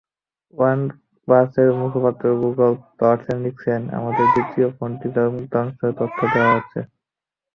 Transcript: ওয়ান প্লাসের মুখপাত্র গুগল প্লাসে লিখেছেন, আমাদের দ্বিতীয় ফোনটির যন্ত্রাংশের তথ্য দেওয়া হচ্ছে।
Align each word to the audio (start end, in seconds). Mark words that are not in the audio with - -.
ওয়ান 0.53 0.79
প্লাসের 1.27 1.69
মুখপাত্র 1.79 2.25
গুগল 2.41 2.61
প্লাসে 2.97 3.33
লিখেছেন, 3.43 3.81
আমাদের 3.97 4.25
দ্বিতীয় 4.33 4.67
ফোনটির 4.77 5.11
যন্ত্রাংশের 5.17 5.91
তথ্য 5.99 6.19
দেওয়া 6.33 6.53
হচ্ছে। 6.55 6.79